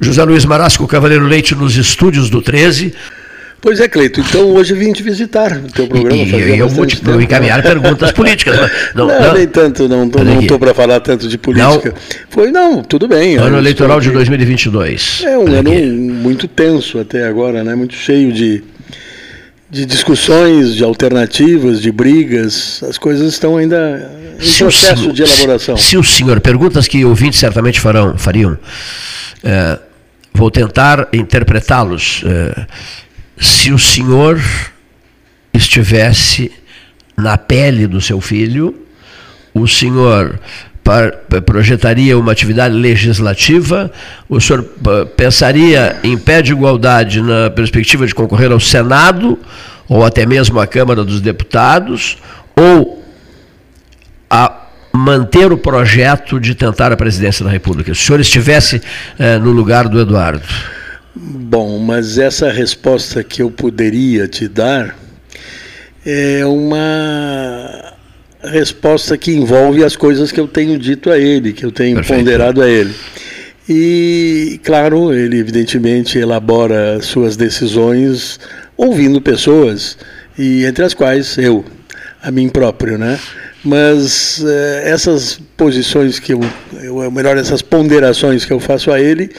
[0.00, 2.94] José Luiz Marasco, Cavaleiro Leite, nos estúdios do 13.
[3.60, 4.20] Pois é, Cleito.
[4.20, 6.14] Então hoje vim te visitar no teu programa.
[6.14, 8.56] E, e eu vou te encaminhar perguntas políticas.
[8.94, 10.06] Não, não, não, nem tanto, não
[10.40, 11.88] estou para falar tanto de política.
[11.88, 11.94] Não.
[12.30, 13.36] Foi, não, tudo bem.
[13.36, 15.22] Ano eleitoral de 2022.
[15.24, 17.74] É um ano muito tenso até agora, né?
[17.74, 18.62] muito cheio de,
[19.68, 22.80] de discussões, de alternativas, de brigas.
[22.88, 24.08] As coisas estão ainda
[24.40, 25.76] em se processo senhor, de elaboração.
[25.76, 28.56] Se, se, o senhor, perguntas que ouvintes certamente farão, fariam,
[29.42, 29.78] é,
[30.38, 32.22] vou tentar interpretá-los.
[32.24, 32.66] É,
[33.36, 34.40] se o senhor
[35.52, 36.52] estivesse
[37.16, 38.86] na pele do seu filho,
[39.52, 40.38] o senhor
[41.44, 43.90] projetaria uma atividade legislativa,
[44.28, 44.62] o senhor
[45.16, 49.38] pensaria em pé de igualdade na perspectiva de concorrer ao Senado
[49.88, 52.16] ou até mesmo à Câmara dos Deputados,
[52.54, 53.02] ou
[54.30, 54.67] a
[54.98, 57.94] manter o projeto de tentar a presidência da República?
[57.94, 58.82] Se o senhor estivesse
[59.18, 60.42] eh, no lugar do Eduardo.
[61.14, 64.96] Bom, mas essa resposta que eu poderia te dar
[66.04, 67.94] é uma
[68.42, 72.18] resposta que envolve as coisas que eu tenho dito a ele, que eu tenho Perfeito.
[72.18, 72.94] ponderado a ele.
[73.68, 78.38] E, claro, ele evidentemente elabora suas decisões
[78.76, 79.98] ouvindo pessoas,
[80.38, 81.64] e entre as quais eu,
[82.22, 83.18] a mim próprio, né?
[83.64, 86.40] Mas eh, essas posições que eu,
[86.82, 89.30] eu, melhor, essas ponderações que eu faço a ele,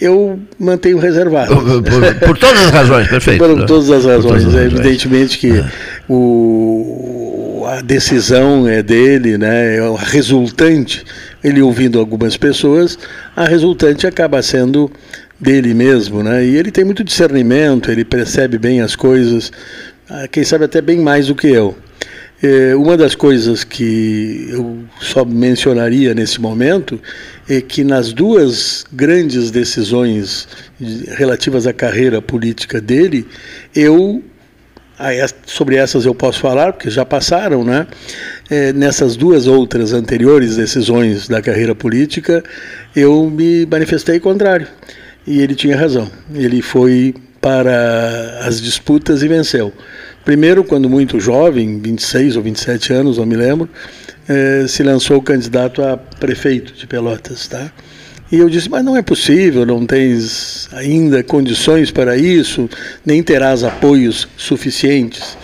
[0.00, 1.54] eu mantenho reservado.
[1.54, 3.38] Por, por, por todas as razões, perfeito.
[3.38, 4.42] por todas as razões.
[4.44, 5.64] Todas as é evidentemente que é.
[6.08, 11.04] o, a decisão é dele, né, é a resultante,
[11.42, 12.98] ele ouvindo algumas pessoas,
[13.34, 14.90] a resultante acaba sendo
[15.38, 16.22] dele mesmo.
[16.22, 19.50] Né, e ele tem muito discernimento, ele percebe bem as coisas,
[20.10, 21.76] ah, quem sabe até bem mais do que eu.
[22.42, 27.00] É, uma das coisas que eu só mencionaria nesse momento
[27.48, 30.48] é que nas duas grandes decisões
[31.16, 33.26] relativas à carreira política dele,
[33.74, 34.22] eu
[35.46, 37.86] sobre essas eu posso falar porque já passaram, né?
[38.48, 42.42] É, nessas duas outras anteriores decisões da carreira política,
[42.94, 44.66] eu me manifestei contrário
[45.26, 46.08] e ele tinha razão.
[46.34, 49.72] Ele foi para as disputas e venceu.
[50.24, 53.68] Primeiro, quando muito jovem, 26 ou 27 anos, não me lembro,
[54.28, 57.72] eh, se lançou candidato a prefeito de Pelotas, tá?
[58.30, 62.70] E eu disse, mas não é possível, não tens ainda condições para isso,
[63.04, 65.36] nem terás apoios suficientes.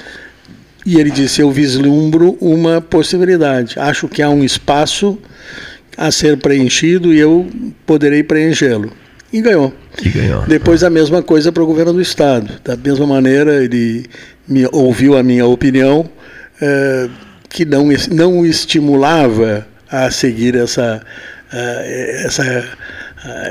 [0.87, 5.19] E ele disse, eu vislumbro uma possibilidade, acho que há um espaço
[5.97, 7.47] a ser preenchido e eu
[7.85, 8.93] poderei preenchê-lo.
[9.33, 9.75] E ganhou.
[10.03, 10.43] E ganhou.
[10.47, 12.61] Depois a mesma coisa para o governo do estado.
[12.65, 14.07] Da mesma maneira, ele
[14.47, 16.09] me, ouviu a minha opinião,
[16.61, 17.09] é,
[17.49, 21.03] que não, não o estimulava a seguir essa.
[21.53, 22.65] Uh, essa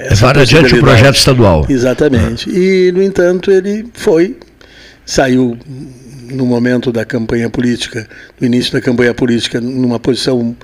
[0.06, 1.66] essa adiante o projeto estadual.
[1.68, 2.50] Exatamente.
[2.50, 4.38] E, no entanto, ele foi,
[5.06, 5.58] saiu
[6.32, 8.08] no momento da campanha política,
[8.40, 10.56] no início da campanha política, numa posição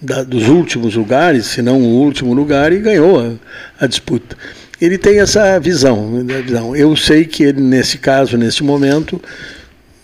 [0.00, 4.36] da, dos últimos lugares, se não o último lugar, e ganhou a, a disputa.
[4.80, 6.74] Ele tem essa visão, visão.
[6.74, 9.20] Eu sei que ele, nesse caso, nesse momento,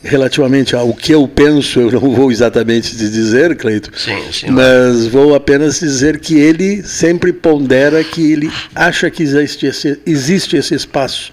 [0.03, 5.07] relativamente ao que eu penso, eu não vou exatamente te dizer, Cleito, sim, sim, mas
[5.07, 10.75] vou apenas dizer que ele sempre pondera que ele acha que existe esse, existe esse
[10.75, 11.33] espaço,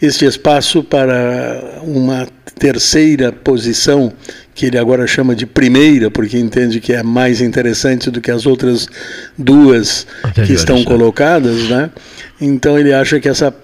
[0.00, 2.26] este espaço para uma
[2.58, 4.12] terceira posição
[4.60, 8.44] que ele agora chama de primeira, porque entende que é mais interessante do que as
[8.44, 8.86] outras
[9.38, 10.84] duas Anteriores, que estão né?
[10.84, 11.88] colocadas, né?
[12.38, 13.54] Então ele acha que essa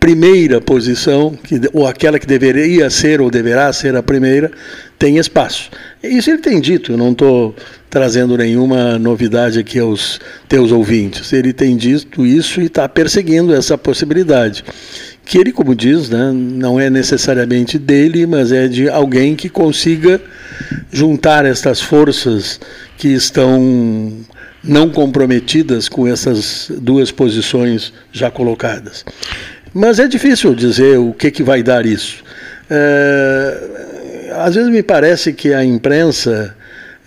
[0.00, 4.50] primeira posição, que, ou aquela que deveria ser ou deverá ser a primeira,
[4.98, 5.68] tem espaço.
[6.02, 7.54] Isso ele tem dito, eu não estou
[7.90, 10.18] trazendo nenhuma novidade aqui aos
[10.48, 11.34] teus ouvintes.
[11.34, 14.64] Ele tem dito isso e está perseguindo essa possibilidade.
[15.26, 20.20] Que ele, como diz, né, não é necessariamente dele, mas é de alguém que consiga
[20.90, 22.58] juntar estas forças
[22.96, 24.12] que estão
[24.62, 29.04] não comprometidas com essas duas posições já colocadas.
[29.74, 32.24] Mas é difícil dizer o que, que vai dar isso.
[32.70, 36.56] É, às vezes me parece que a imprensa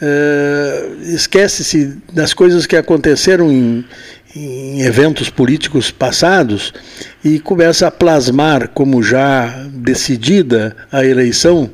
[0.01, 3.83] é, esquece-se das coisas que aconteceram em,
[4.36, 6.72] em eventos políticos passados
[7.24, 11.70] e começa a plasmar como já decidida a eleição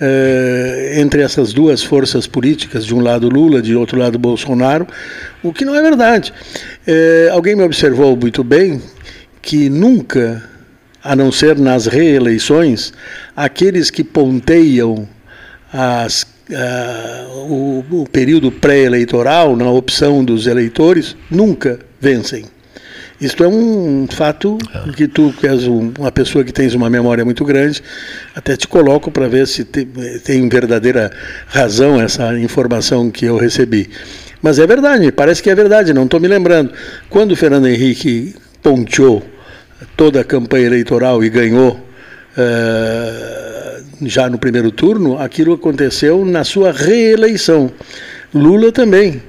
[0.00, 4.86] é, entre essas duas forças políticas, de um lado Lula, de outro lado Bolsonaro,
[5.42, 6.32] o que não é verdade.
[6.86, 8.82] É, alguém me observou muito bem
[9.40, 10.42] que nunca,
[11.02, 12.92] a não ser nas reeleições,
[13.36, 15.08] aqueles que ponteiam
[15.72, 22.44] as, uh, o, o período pré-eleitoral na opção dos eleitores nunca vencem.
[23.20, 24.92] Isto é um fato é.
[24.92, 27.82] que tu, que és uma pessoa que tens uma memória muito grande,
[28.34, 29.86] até te coloco para ver se tem,
[30.24, 31.10] tem verdadeira
[31.46, 33.90] razão essa informação que eu recebi.
[34.40, 36.72] Mas é verdade, parece que é verdade, não estou me lembrando.
[37.10, 39.22] Quando o Fernando Henrique ponteou
[39.98, 41.78] toda a campanha eleitoral e ganhou
[44.02, 47.70] já no primeiro turno, aquilo aconteceu na sua reeleição.
[48.34, 49.22] Lula também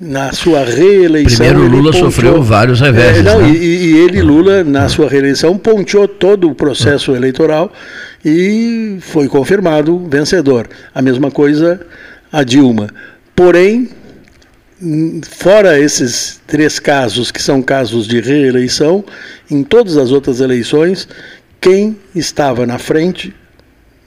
[0.00, 1.46] na sua reeleição.
[1.46, 3.20] Primeiro Lula ponteou, sofreu vários reveses.
[3.20, 3.50] É, não, né?
[3.50, 7.72] e, e, ele, Lula, na sua reeleição, ponteou todo o processo eleitoral
[8.24, 10.68] e foi confirmado vencedor.
[10.94, 11.80] A mesma coisa
[12.30, 12.88] a Dilma.
[13.34, 13.88] Porém,
[15.30, 19.04] fora esses três casos, que são casos de reeleição,
[19.50, 21.08] em todas as outras eleições,
[21.60, 23.34] quem estava na frente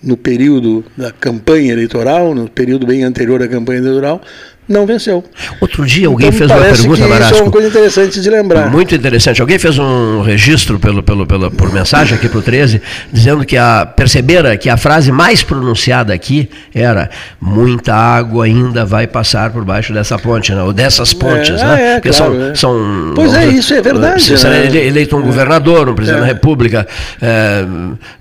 [0.01, 4.21] no período da campanha eleitoral, no período bem anterior à campanha eleitoral,
[4.69, 5.23] não venceu.
[5.59, 7.33] Outro dia alguém então, fez uma pergunta, Marasco.
[7.33, 8.69] Isso é uma coisa interessante de lembrar.
[8.69, 9.41] Muito interessante.
[9.41, 12.79] Alguém fez um registro pelo, pelo, pelo, por mensagem aqui para o 13,
[13.11, 17.09] dizendo que a, percebera que a frase mais pronunciada aqui era
[17.41, 20.61] muita água ainda vai passar por baixo dessa ponte, né?
[20.61, 21.81] ou dessas pontes, é, né?
[21.81, 22.55] É, Porque claro, são, é.
[22.55, 24.21] são, pois é, isso é verdade.
[24.21, 24.85] Se será né?
[24.85, 26.33] eleito um governador, um presidente da é.
[26.33, 26.87] República,
[27.19, 27.65] é,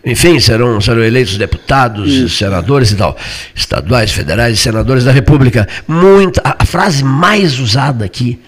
[0.03, 2.39] enfim, serão, serão eleitos deputados, isso.
[2.39, 3.15] senadores e tal,
[3.55, 5.69] estaduais, federais e senadores da República.
[5.87, 8.41] Muita a, frase mais usada aqui,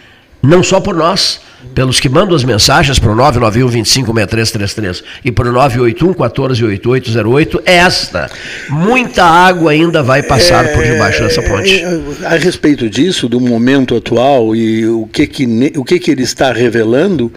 [0.42, 1.40] não só por nós,
[1.74, 7.76] pelos que mandam as mensagens para o 991 256333 e para o 981 148808 é
[7.76, 8.30] esta.
[8.68, 11.82] Muita água ainda vai passar é, por debaixo dessa ponte.
[11.82, 16.22] É, a respeito disso, do momento atual e o que, que, o que, que ele
[16.22, 17.32] está revelando,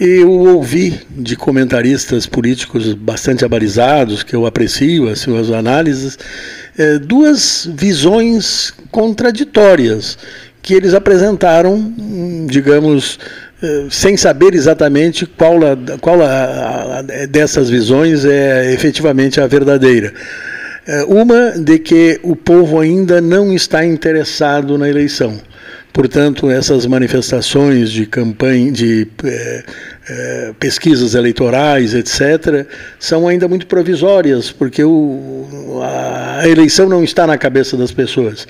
[0.00, 6.18] eu ouvi de comentaristas políticos bastante abalizados, que eu aprecio as suas análises,
[6.76, 10.16] é, duas visões contraditórias
[10.62, 11.94] que eles apresentaram,
[12.46, 13.47] digamos, é,
[13.90, 20.12] sem saber exatamente qual, a, qual a, a, dessas visões é efetivamente a verdadeira.
[20.86, 25.38] É, uma de que o povo ainda não está interessado na eleição.
[25.92, 29.64] Portanto, essas manifestações de campanha, de é,
[30.58, 32.66] pesquisas eleitorais, etc.,
[32.98, 38.46] são ainda muito provisórias, porque o, a eleição não está na cabeça das pessoas.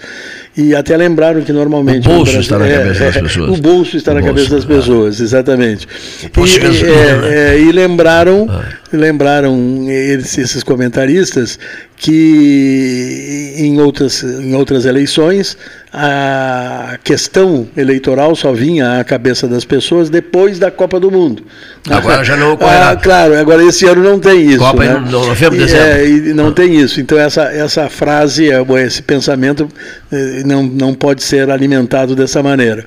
[0.59, 2.09] E até lembraram que normalmente.
[2.09, 3.57] O bolso está na é, cabeça das pessoas.
[3.57, 5.87] O bolso está o na bolso, cabeça das pessoas, exatamente.
[6.25, 8.65] E, é, é, e, lembraram, ah.
[8.93, 11.61] lembraram eles, esses comentaristas
[11.97, 15.57] que em outras, em outras eleições
[15.93, 21.43] a questão eleitoral só vinha à cabeça das pessoas depois da Copa do Mundo.
[21.89, 22.91] Agora já não ocorrerá.
[22.91, 24.59] Ah, claro, agora esse ano não tem isso.
[24.59, 25.03] Copa né?
[25.07, 25.87] em novembro, dezembro.
[25.87, 27.01] É, e não tem isso.
[27.01, 29.69] Então essa, essa frase, é, esse pensamento
[30.13, 32.85] eh, não, não pode ser alimentado dessa maneira.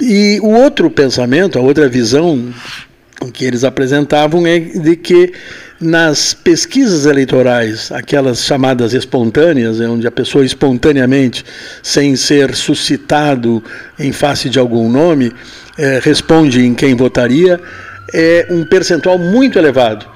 [0.00, 2.52] E o outro pensamento, a outra visão
[3.32, 5.32] que eles apresentavam é de que
[5.80, 11.44] nas pesquisas eleitorais, aquelas chamadas espontâneas, é onde a pessoa espontaneamente,
[11.82, 13.62] sem ser suscitado
[13.98, 15.32] em face de algum nome,
[15.76, 17.60] é, responde em quem votaria,
[18.12, 20.06] é um percentual muito elevado.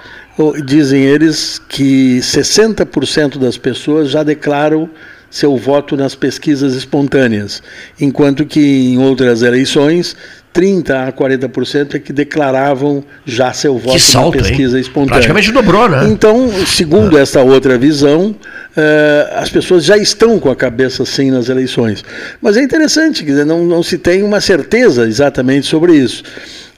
[0.65, 4.89] Dizem eles que 60% das pessoas já declaram
[5.31, 7.63] seu voto nas pesquisas espontâneas,
[8.01, 8.61] enquanto que
[8.93, 10.17] em outras eleições
[10.53, 14.81] 30 a 40% é que declaravam já seu voto salto, na pesquisa hein?
[14.81, 15.15] espontânea.
[15.15, 16.09] Praticamente dobrou, né?
[16.09, 17.23] Então, segundo é.
[17.23, 22.05] essa outra visão, uh, as pessoas já estão com a cabeça assim nas eleições.
[22.41, 26.25] Mas é interessante, quer dizer, não, não se tem uma certeza exatamente sobre isso.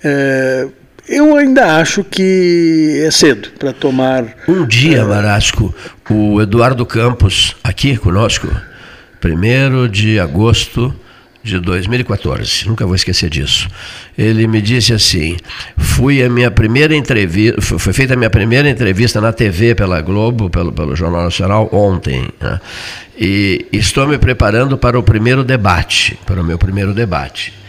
[0.04, 0.79] Uh,
[1.10, 4.24] eu ainda acho que é cedo para tomar.
[4.46, 5.74] Um dia, Marasco,
[6.08, 8.48] o Eduardo Campos, aqui conosco,
[9.22, 10.94] 1 de agosto
[11.42, 13.68] de 2014, nunca vou esquecer disso.
[14.16, 15.36] Ele me disse assim:
[15.76, 20.48] fui a minha primeira entrevista, foi feita a minha primeira entrevista na TV pela Globo,
[20.48, 22.28] pelo, pelo Jornal Nacional, ontem.
[22.40, 22.60] Né?
[23.18, 27.59] E estou me preparando para o primeiro debate, para o meu primeiro debate.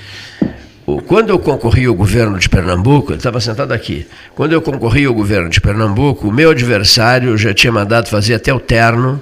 [1.08, 4.08] Quando eu concorri ao governo de Pernambuco, ele estava sentado aqui.
[4.36, 8.54] Quando eu concorri ao governo de Pernambuco, o meu adversário já tinha mandado fazer até
[8.54, 9.22] o terno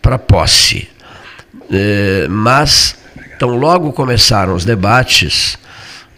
[0.00, 0.88] para posse.
[1.70, 2.96] É, mas,
[3.34, 5.58] então, logo começaram os debates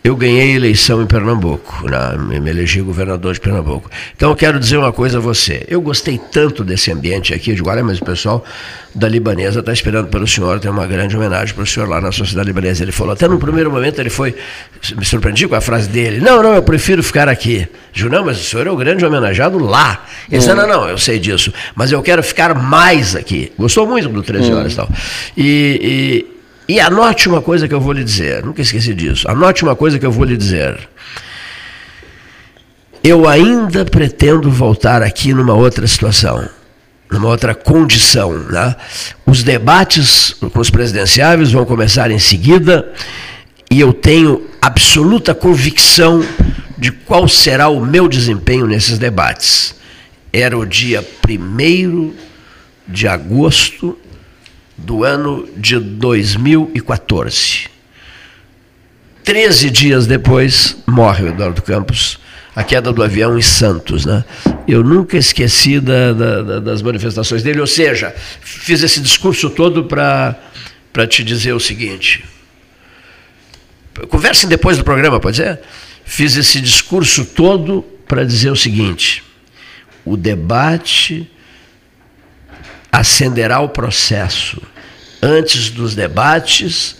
[0.02, 2.38] eu ganhei eleição em Pernambuco, né?
[2.38, 3.90] me elegi governador de Pernambuco.
[4.16, 5.64] Então eu quero dizer uma coisa a você.
[5.68, 8.44] Eu gostei tanto desse ambiente aqui, eu digo, olha, mas o pessoal
[8.94, 12.12] da Libanesa está esperando pelo senhor, tem uma grande homenagem para o senhor lá na
[12.12, 12.84] Sociedade Libanesa.
[12.84, 14.34] Ele falou, até no primeiro momento ele foi,
[14.96, 17.66] me surpreendi com a frase dele, não, não, eu prefiro ficar aqui.
[17.92, 20.06] Digo, não, mas o senhor é o grande homenageado lá.
[20.30, 20.56] Ele disse, hum.
[20.56, 23.52] não, não, eu sei disso, mas eu quero ficar mais aqui.
[23.58, 24.74] Gostou muito do 13 horas hum.
[24.74, 24.88] e tal.
[25.36, 26.37] E, e
[26.68, 29.26] e anote uma coisa que eu vou lhe dizer, nunca esqueci disso.
[29.28, 30.78] Anote uma coisa que eu vou lhe dizer.
[33.02, 36.46] eu ainda pretendo voltar aqui numa outra situação,
[37.10, 38.32] numa outra condição.
[38.32, 38.76] Né?
[39.24, 42.92] Os debates com os presidenciáveis vão começar em seguida
[43.70, 46.22] e eu tenho absoluta convicção
[46.76, 49.74] de qual será o meu desempenho nesses debates.
[50.30, 52.12] Era o dia 1
[52.86, 53.98] de agosto
[54.78, 57.66] do ano de 2014.
[59.24, 62.18] Treze dias depois, morre o Eduardo Campos,
[62.54, 64.06] a queda do avião em Santos.
[64.06, 64.24] Né?
[64.66, 71.06] Eu nunca esqueci da, da, das manifestações dele, ou seja, fiz esse discurso todo para
[71.06, 72.24] te dizer o seguinte.
[74.08, 75.60] Conversem depois do programa, pode ser?
[76.04, 79.22] Fiz esse discurso todo para dizer o seguinte:
[80.04, 81.30] o debate
[82.90, 84.60] acenderá o processo.
[85.22, 86.96] Antes dos debates,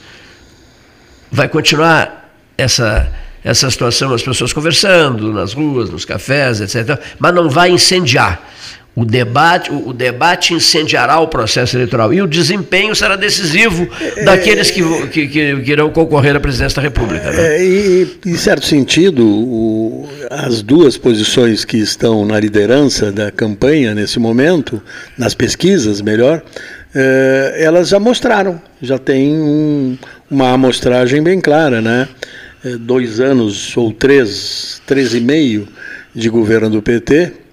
[1.31, 3.11] vai continuar essa,
[3.45, 7.01] essa situação, as pessoas conversando nas ruas, nos cafés, etc.
[7.19, 8.43] Mas não vai incendiar.
[8.99, 13.89] O debate, o, debate incendiará o processo eleitoral e o desempenho será decisivo
[14.25, 17.31] daqueles que, que, que, que, irão concorrer à presidência da República.
[17.31, 17.59] Né?
[17.59, 23.95] É, e, em certo sentido, o, as duas posições que estão na liderança da campanha
[23.95, 24.83] nesse momento,
[25.17, 26.43] nas pesquisas, melhor,
[26.93, 29.97] é, elas já mostraram, já tem um,
[30.29, 32.09] uma amostragem bem clara, né?
[32.65, 35.69] É, dois anos ou três, três e meio
[36.13, 37.47] de governo do PT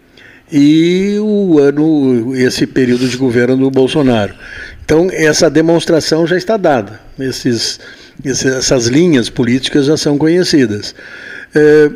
[0.51, 4.33] e o ano, esse período de governo do Bolsonaro.
[4.83, 7.79] Então, essa demonstração já está dada, esses,
[8.23, 10.93] essas linhas políticas já são conhecidas.
[11.55, 11.89] É,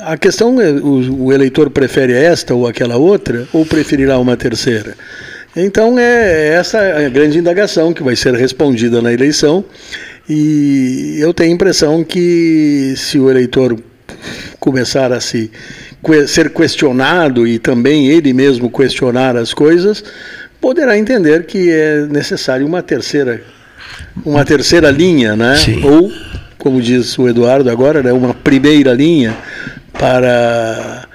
[0.00, 4.96] a questão é: o, o, eleitor prefere esta ou aquela outra, ou preferirá uma terceira?
[5.54, 9.64] Então, é essa a grande indagação que vai ser respondida na eleição.
[10.28, 13.76] E eu tenho a impressão que se o eleitor
[14.60, 15.50] começar a se
[16.26, 20.02] ser questionado e também ele mesmo questionar as coisas,
[20.60, 23.42] poderá entender que é necessário uma terceira
[24.24, 25.56] uma terceira linha, né?
[25.56, 25.82] Sim.
[25.84, 26.12] Ou,
[26.58, 29.36] como diz o Eduardo agora, né, uma primeira linha
[29.92, 31.06] para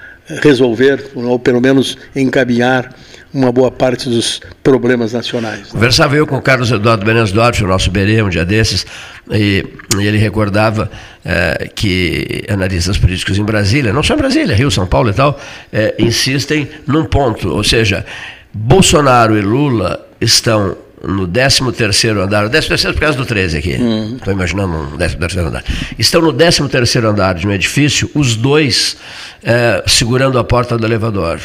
[0.42, 2.92] resolver, ou pelo menos encaminhar
[3.36, 5.60] uma boa parte dos problemas nacionais.
[5.60, 5.66] Né?
[5.70, 8.86] Conversava eu com o Carlos Eduardo Benes Duarte, o nosso Berê, um dia desses,
[9.30, 9.64] e,
[9.98, 10.90] e ele recordava
[11.24, 15.38] é, que analistas políticos em Brasília, não só em Brasília, Rio, São Paulo e tal,
[15.70, 18.06] é, insistem num ponto, ou seja,
[18.54, 20.74] Bolsonaro e Lula estão
[21.04, 24.36] no 13º andar, 13º por causa do 13 aqui, estou hum.
[24.36, 25.64] imaginando um 13º andar,
[25.98, 28.96] estão no 13º andar de um edifício, os dois
[29.44, 31.38] é, segurando a porta do elevador.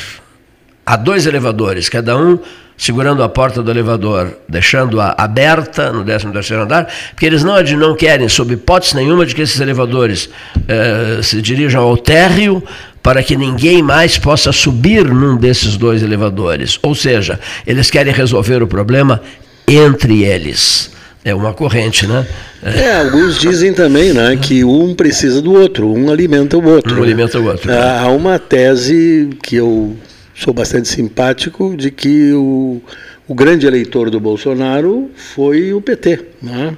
[0.86, 2.40] Há dois elevadores, cada um
[2.82, 8.28] segurando a porta do elevador, deixando-a aberta no 13º andar, porque eles não, não querem,
[8.28, 10.32] sob hipótese nenhuma, de que esses elevadores
[10.68, 12.64] eh, se dirijam ao térreo
[13.04, 16.80] para que ninguém mais possa subir num desses dois elevadores.
[16.82, 19.22] Ou seja, eles querem resolver o problema
[19.68, 20.90] entre eles.
[21.24, 22.26] É uma corrente, né?
[22.64, 27.00] É, alguns dizem também né, que um precisa do outro, um alimenta o outro.
[27.00, 27.72] Um alimenta o outro.
[27.72, 29.96] Há uma tese que eu
[30.42, 32.82] sou bastante simpático de que o,
[33.28, 36.20] o grande eleitor do Bolsonaro foi o PT.
[36.42, 36.76] Né?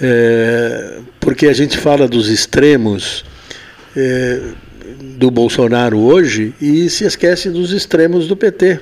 [0.00, 3.24] É, porque a gente fala dos extremos
[3.96, 4.40] é,
[5.18, 8.78] do Bolsonaro hoje e se esquece dos extremos do PT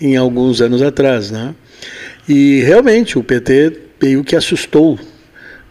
[0.00, 1.30] em alguns anos atrás.
[1.30, 1.54] Né?
[2.26, 4.98] E realmente o PT meio que assustou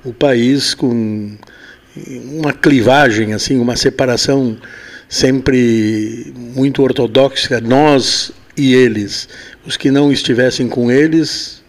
[0.04, 1.36] o país com
[2.32, 4.56] uma clivagem, assim, uma separação
[5.08, 9.28] sempre muito ortodoxa, nós e eles.
[9.66, 11.64] Os que não estivessem com eles,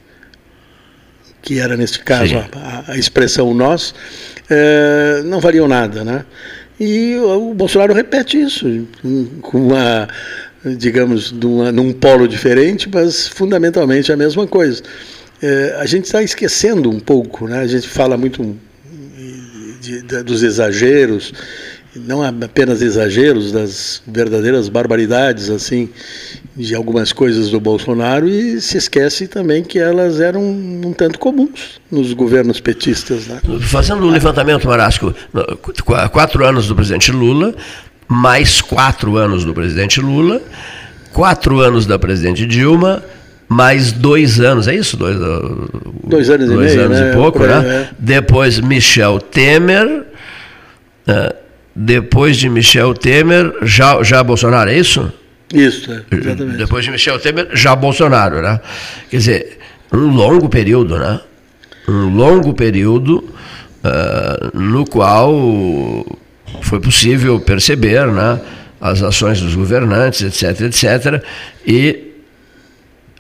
[1.43, 3.95] que era neste caso a, a, expressão nós,
[4.50, 6.25] é, não valiam nada, né?
[6.78, 8.87] E o Bolsonaro repete isso
[9.40, 10.09] com uma,
[10.76, 14.83] digamos, numa, num polo diferente, mas fundamentalmente a mesma coisa.
[15.43, 17.61] É, a gente está esquecendo um pouco, né?
[17.61, 18.57] A gente fala muito
[19.81, 21.33] de, de, dos exageros
[21.98, 25.88] não apenas exageros, das verdadeiras barbaridades assim
[26.56, 31.80] de algumas coisas do Bolsonaro e se esquece também que elas eram um tanto comuns
[31.90, 33.26] nos governos petistas.
[33.26, 33.40] Né?
[33.60, 35.14] Fazendo um levantamento, Marasco,
[36.12, 37.54] quatro anos do presidente Lula,
[38.08, 40.40] mais quatro anos do presidente Lula,
[41.12, 43.02] quatro anos da presidente Dilma,
[43.48, 44.96] mais dois anos, é isso?
[44.96, 45.16] Dois,
[46.04, 47.10] dois anos dois e meio, anos né?
[47.10, 47.66] e pouco, né?
[47.66, 47.88] É.
[47.98, 50.06] Depois Michel Temer.
[51.06, 51.45] Uh,
[51.76, 55.12] depois de Michel Temer, já, já Bolsonaro, é isso?
[55.52, 56.56] Isso, é, exatamente.
[56.56, 58.59] Depois de Michel Temer, já Bolsonaro, né?
[59.11, 59.59] Quer dizer,
[59.92, 61.21] um longo período, né?
[61.87, 65.35] Um longo período uh, no qual
[66.62, 68.40] foi possível perceber, né?
[68.80, 71.25] as ações dos governantes, etc, etc,
[71.66, 72.12] e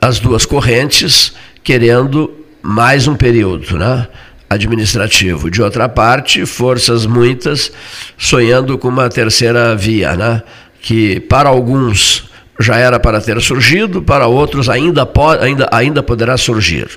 [0.00, 1.32] as duas correntes
[1.62, 2.30] querendo
[2.62, 4.08] mais um período, né?
[4.48, 5.50] Administrativo.
[5.50, 7.72] De outra parte, forças muitas
[8.16, 10.42] sonhando com uma terceira via, né?
[10.86, 16.36] que para alguns já era para ter surgido, para outros ainda, pode, ainda, ainda poderá
[16.36, 16.88] surgir.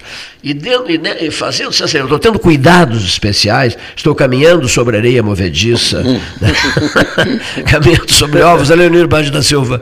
[0.42, 6.02] E, dentro, e fazendo assim, eu estou tendo cuidados especiais, estou caminhando sobre areia movediça,
[6.02, 6.20] né?
[7.68, 9.82] caminhando sobre ovos, Leonir Bade da Silva,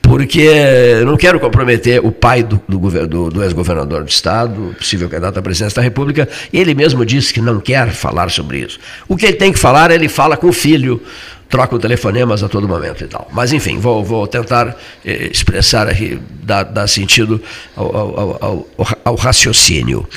[0.00, 5.38] porque não quero comprometer o pai do, do, do, do ex-governador do Estado, possível candidato
[5.38, 8.78] à presidência da República, ele mesmo disse que não quer falar sobre isso.
[9.06, 11.02] O que ele tem que falar, ele fala com o filho,
[11.50, 13.28] trocam telefonemas a todo momento e tal.
[13.32, 17.42] Mas, enfim, vou, vou tentar eh, expressar aqui, dar, dar sentido
[17.76, 18.68] ao, ao, ao,
[19.04, 20.08] ao raciocínio.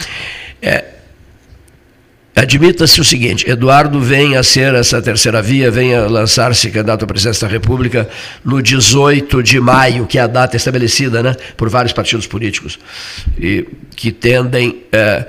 [0.62, 0.94] É,
[2.36, 7.08] Admita-se o seguinte: Eduardo vem a ser essa terceira via, vem a lançar-se candidato à
[7.08, 8.10] presidência da República
[8.44, 12.80] no 18 de maio, que é a data estabelecida né, por vários partidos políticos,
[13.38, 15.28] e que tendem a é,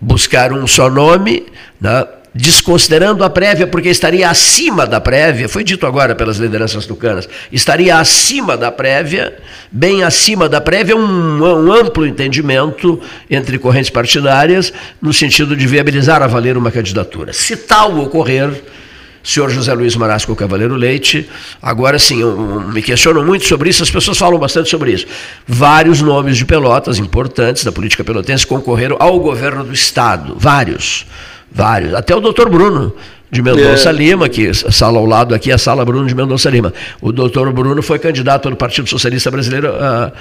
[0.00, 1.44] buscar um só nome.
[1.78, 7.28] Né, desconsiderando a prévia, porque estaria acima da prévia, foi dito agora pelas lideranças tucanas,
[7.50, 9.36] estaria acima da prévia,
[9.70, 16.22] bem acima da prévia, um, um, amplo entendimento entre correntes partidárias, no sentido de viabilizar
[16.22, 17.32] a valer uma candidatura.
[17.32, 18.50] Se tal ocorrer,
[19.22, 21.28] senhor José Luiz Marasco Cavaleiro Leite.
[21.60, 25.06] Agora sim, eu, eu, me questiono muito sobre isso, as pessoas falam bastante sobre isso.
[25.46, 31.06] Vários nomes de Pelotas importantes da política pelotense concorreram ao governo do Estado, vários.
[31.54, 31.94] Vários.
[31.94, 32.94] Até o doutor Bruno
[33.30, 33.92] de Mendonça é.
[33.92, 36.72] Lima, que a sala ao lado aqui é a sala Bruno de Mendonça Lima.
[37.00, 40.12] O doutor Bruno foi candidato do Partido Socialista Brasileiro uh,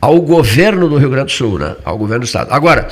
[0.00, 1.74] ao governo do Rio Grande do Sul, né?
[1.84, 2.48] ao governo do Estado.
[2.52, 2.88] Agora,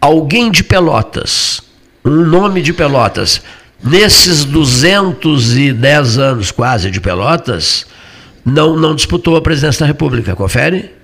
[0.00, 1.60] alguém de Pelotas,
[2.04, 3.42] um nome de Pelotas,
[3.82, 7.86] nesses 210 anos quase de Pelotas,
[8.44, 10.95] não, não disputou a presidência da República, confere?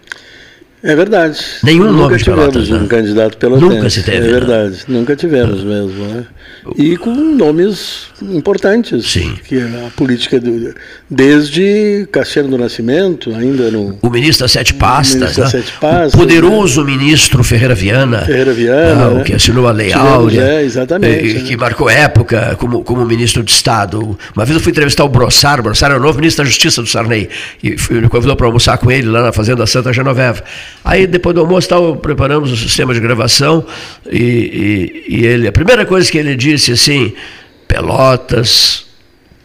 [0.83, 1.39] É verdade.
[1.63, 2.87] Nenhum nunca nome tivemos Pelotas, um né?
[2.89, 3.75] candidato pelotense.
[3.75, 4.17] Nunca se teve.
[4.17, 4.29] É né?
[4.29, 4.85] verdade, né?
[4.89, 6.05] nunca tivemos mesmo.
[6.07, 6.25] Né?
[6.77, 9.07] E com nomes importantes.
[9.07, 9.35] Sim.
[9.45, 10.75] Que a política, do,
[11.09, 13.97] desde Cassiano do Nascimento, ainda no...
[14.03, 15.47] O ministro das Sete Pastas, né?
[15.47, 16.91] Sete Pastas o poderoso né?
[16.91, 18.23] ministro Ferreira Viana.
[18.23, 19.05] Ferreira Viana.
[19.05, 19.23] Ah, né?
[19.23, 20.43] Que assinou a Lei Áurea.
[20.43, 21.35] É, exatamente.
[21.35, 24.19] Que, que marcou época como, como ministro de Estado.
[24.35, 26.83] Uma vez eu fui entrevistar o Brossar, o Brossar era o novo ministro da Justiça
[26.83, 27.29] do Sarney.
[27.63, 30.43] E fui, me convidou para almoçar com ele lá na Fazenda Santa Genoveva.
[30.85, 33.65] Aí depois do almoço tal, preparamos o sistema de gravação
[34.11, 37.13] e, e, e ele, a primeira coisa que ele disse assim,
[37.69, 38.87] Pelotas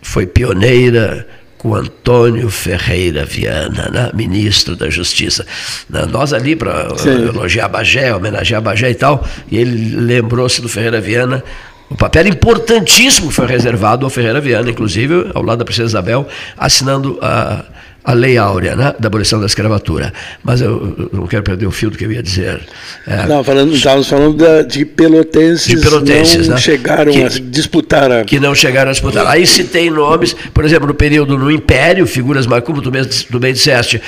[0.01, 4.11] foi pioneira com Antônio Ferreira Viana, né?
[4.13, 5.45] ministro da Justiça.
[5.89, 11.01] Né, nós ali para elogiar Bagé, homenagear Bagé e tal, e ele lembrou-se do Ferreira
[11.01, 11.43] Viana
[11.89, 17.17] o papel importantíssimo foi reservado ao Ferreira Viana, inclusive ao lado da Princesa Isabel, assinando
[17.21, 17.63] a,
[18.07, 20.13] a Lei Áurea, né, da abolição da escravatura.
[20.41, 22.61] Mas eu, não quero perder o fio do que eu ia dizer.
[23.05, 27.27] É, não, falando, estávamos falando da, de pelotenses, de pelotenses não né, chegaram que, a
[27.27, 28.09] disputar.
[28.09, 28.23] A...
[28.23, 29.27] Que não chegaram a disputar.
[29.27, 33.51] Aí citei nomes, por exemplo, no período no Império, figuras, como tu bem, tu bem
[33.51, 34.01] disseste,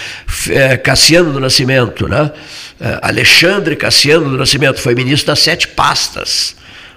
[0.50, 2.32] é, Cassiano do Nascimento, né?
[2.80, 6.56] É, Alexandre Cassiano do Nascimento foi ministro das sete pastas.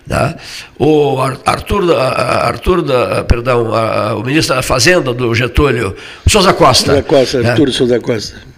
[0.08, 0.34] Tá?
[0.78, 2.84] O Arthur, Arthur
[3.26, 3.70] perdão,
[4.18, 5.94] o ministro da Fazenda do Getúlio,
[6.26, 6.92] Souza Costa.
[6.92, 7.50] Souza Costa, né?
[7.50, 8.52] Arthur Souza Costa.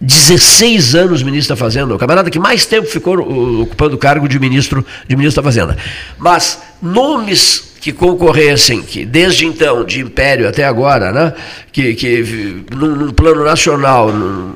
[0.00, 3.18] 16 anos ministro da Fazenda, o camarada que mais tempo ficou
[3.62, 5.76] ocupando o cargo de ministro, de ministro da Fazenda.
[6.18, 11.34] Mas nomes que concorressem, que desde então, de império até agora, né,
[11.72, 14.54] que, que num, num plano nacional, num,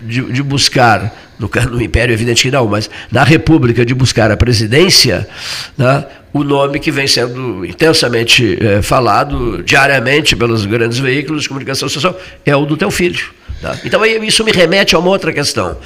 [0.00, 4.36] de, de buscar no, no Império, evidente que não, mas na República de buscar a
[4.36, 5.28] presidência,
[5.76, 11.88] né, o nome que vem sendo intensamente é, falado diariamente pelos grandes veículos de comunicação
[11.88, 13.30] social é o do teu filho.
[13.60, 13.78] Tá?
[13.84, 15.76] Então isso me remete a uma outra questão.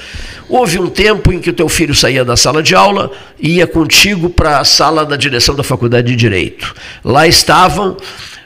[0.48, 3.66] Houve um tempo em que o teu filho saía da sala de aula e ia
[3.66, 6.74] contigo para a sala da direção da Faculdade de Direito.
[7.04, 7.96] Lá estavam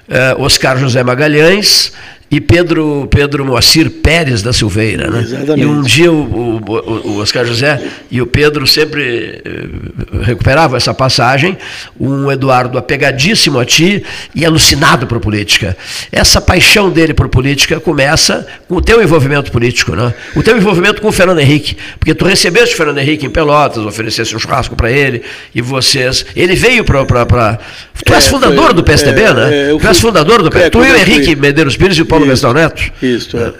[0.08, 1.92] eh, Oscar José Magalhães,
[2.30, 5.10] e Pedro, Pedro Moacir Pérez da Silveira.
[5.10, 5.22] Né?
[5.22, 5.60] Exatamente.
[5.60, 10.94] E um dia o, o, o, Oscar José e o Pedro sempre eh, recuperavam essa
[10.94, 11.58] passagem,
[11.98, 15.76] um Eduardo apegadíssimo a ti e alucinado por política.
[16.12, 20.14] Essa paixão dele por política começa com o teu envolvimento político, né?
[20.36, 23.84] o teu envolvimento com o Fernando Henrique, porque tu recebeste o Fernando Henrique em Pelotas,
[23.84, 26.24] oferecesse um churrasco para ele, e vocês...
[26.36, 27.58] Ele veio para...
[28.04, 29.70] Tu és é, fundador foi, do PSDB, é, né?
[29.72, 30.66] É, tu és fundador do PSDB.
[30.66, 32.92] É, tu e o Henrique Medeiros Pires e o Paulo Paulo Gastão Neto?
[33.02, 33.52] Isso, é.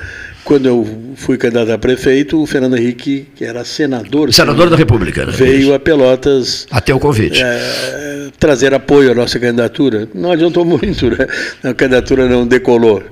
[0.45, 4.33] Quando eu fui candidato a prefeito, o Fernando Henrique, que era senador.
[4.33, 5.33] Senador da República, né?
[5.33, 6.67] Veio a Pelotas.
[6.71, 7.43] Até o convite.
[7.43, 10.09] É, trazer apoio à nossa candidatura.
[10.15, 11.27] Não adiantou muito, né?
[11.63, 13.03] A candidatura não decolou.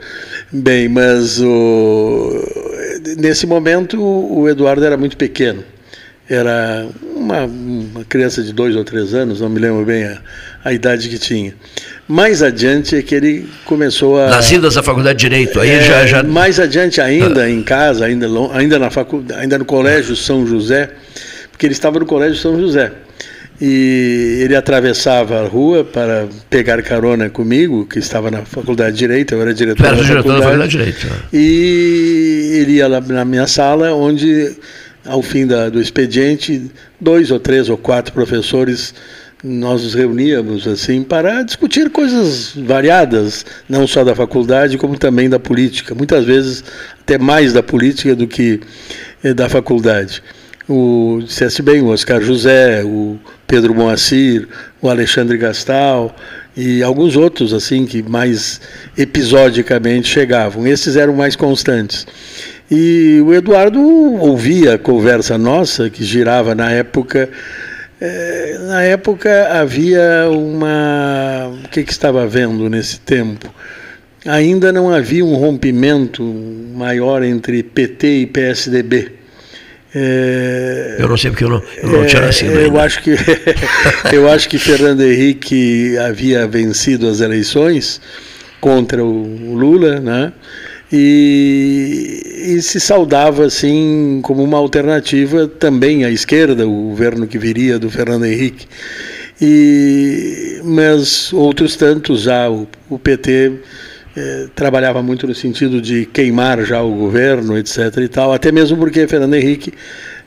[0.51, 2.43] Bem, mas o,
[3.19, 5.63] nesse momento o Eduardo era muito pequeno.
[6.31, 10.19] Era uma, uma criança de dois ou três anos, não me lembro bem a,
[10.65, 11.55] a idade que tinha.
[12.07, 14.29] Mais adiante é que ele começou a.
[14.29, 16.23] Nascidas da faculdade de Direito, aí é, já, já.
[16.23, 17.51] Mais adiante ainda, ah.
[17.51, 20.91] em casa, ainda, ainda, na facu, ainda no Colégio São José,
[21.51, 22.93] porque ele estava no Colégio São José.
[23.61, 29.35] E ele atravessava a rua para pegar carona comigo, que estava na faculdade de Direito,
[29.35, 31.07] eu era diretor, da, diretor faculdade, da faculdade de Direito.
[31.07, 31.37] É.
[31.37, 34.57] E ele ia lá na minha sala, onde,
[35.09, 38.95] ao fim da, do expediente, dois ou três ou quatro professores
[39.43, 45.39] nós nos reuníamos assim para discutir coisas variadas, não só da faculdade, como também da
[45.39, 45.95] política.
[45.95, 46.65] Muitas vezes
[47.01, 48.61] até mais da política do que
[49.23, 50.23] eh, da faculdade.
[50.69, 54.49] O disseste bem, o Oscar José, o Pedro Moacir,
[54.83, 56.15] o Alexandre Gastal
[56.57, 58.61] e alguns outros assim que mais
[58.97, 60.67] episodicamente chegavam.
[60.67, 62.07] Esses eram mais constantes.
[62.71, 67.31] E o Eduardo ouvia a conversa nossa que girava na época
[68.01, 71.51] é, na época havia uma.
[71.65, 73.53] O que, que estava havendo nesse tempo?
[74.25, 76.23] Ainda não havia um rompimento
[76.75, 79.13] maior entre PT e PSDB.
[79.95, 82.57] É, eu não sei porque eu não, eu não tinha nascido.
[82.57, 83.17] É, eu acho que
[84.13, 88.01] eu acho que Fernando Henrique havia vencido as eleições
[88.61, 90.33] contra o Lula, né?
[90.93, 97.79] E, e, se saudava assim como uma alternativa também à esquerda, o governo que viria
[97.79, 98.67] do Fernando Henrique.
[99.41, 103.53] E, mas outros tantos já, o, o PT
[104.17, 107.99] eh, trabalhava muito no sentido de queimar já o governo, etc.
[107.99, 109.73] e tal, até mesmo porque Fernando Henrique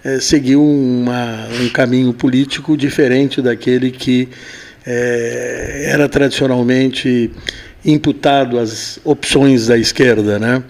[0.06, 4.30] eh, seguiu uma, um caminho político diferente daquele que
[4.88, 7.32] eh, era tradicionalmente
[7.86, 10.64] imputado às opções da esquerda, né?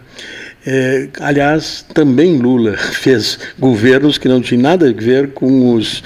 [0.65, 6.03] É, aliás, também Lula fez governos que não tinham nada a ver com os,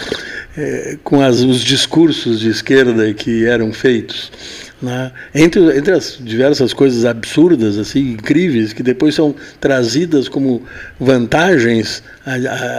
[0.58, 4.32] é, com as, os discursos de esquerda que eram feitos.
[4.82, 5.12] Né?
[5.34, 10.64] Entre, entre as diversas coisas absurdas, assim, incríveis, que depois são trazidas como
[11.00, 12.04] vantagens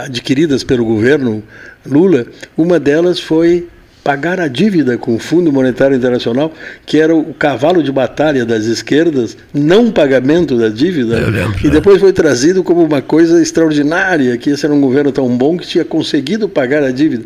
[0.05, 1.43] adquiridas pelo governo
[1.85, 3.69] Lula, uma delas foi
[4.07, 6.55] pagar a dívida com o Fundo Monetário Internacional,
[6.87, 11.99] que era o cavalo de batalha das esquerdas, não pagamento da dívida, lembro, e depois
[11.99, 15.85] foi trazido como uma coisa extraordinária, que esse era um governo tão bom que tinha
[15.85, 17.25] conseguido pagar a dívida.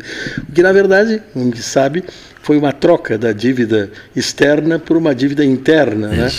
[0.49, 1.21] O que, na verdade,
[1.53, 2.03] se sabe,
[2.41, 6.07] foi uma troca da dívida externa por uma dívida interna.
[6.07, 6.31] Né?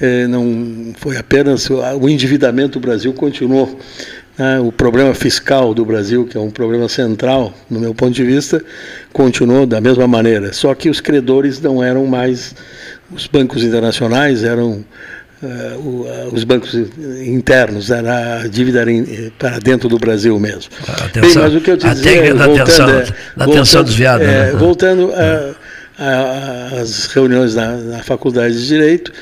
[0.00, 3.78] É, não foi apenas o endividamento do Brasil continuou
[4.40, 8.24] né, o problema fiscal do Brasil, que é um problema central, no meu ponto de
[8.24, 8.64] vista,
[9.12, 10.50] continuou da mesma maneira.
[10.54, 12.54] Só que os credores não eram mais
[13.12, 14.82] os bancos internacionais, eram
[15.42, 20.72] uh, os bancos internos, era a dívida era in, para dentro do Brasil mesmo.
[20.88, 23.04] Atenção, Bem, mas o que eu te dizia, da voltando, atenção, é,
[23.36, 24.24] da atenção desviada.
[24.24, 24.52] É, né?
[24.52, 25.12] Voltando
[26.80, 29.12] às reuniões na, na, Faculdade de Direito,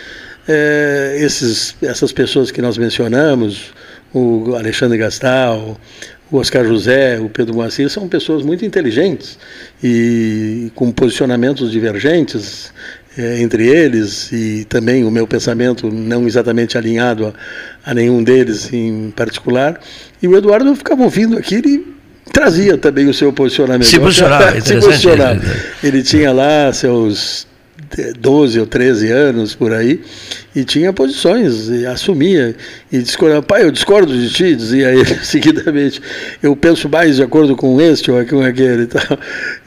[0.46, 3.72] é, esses, essas pessoas que nós mencionamos,
[4.12, 5.78] o Alexandre Gastal,
[6.30, 9.38] o Oscar José, o Pedro Moacir, são pessoas muito inteligentes
[9.82, 12.72] e com posicionamentos divergentes
[13.16, 18.72] é, entre eles e também o meu pensamento não exatamente alinhado a, a, nenhum deles
[18.72, 19.80] em particular.
[20.22, 21.84] E o Eduardo ficava ouvindo aquilo e
[22.32, 23.88] trazia também o seu posicionamento.
[23.88, 25.42] Se posicionava, se posicionava.
[25.82, 27.47] Ele tinha lá seus
[28.18, 30.00] 12 ou 13 anos por aí,
[30.54, 32.54] e tinha posições, e assumia,
[32.90, 36.00] e discordava, pai, eu discordo de ti, dizia ele seguidamente,
[36.42, 39.18] eu penso mais de acordo com este ou com aquele e tal.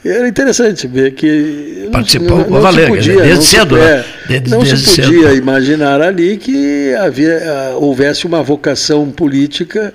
[0.04, 4.50] E era interessante ver que Participou, não, não, podia, desde não cedo, se, é, desde,
[4.50, 5.36] não desde se podia cedo.
[5.36, 9.92] imaginar ali que havia, ah, houvesse uma vocação política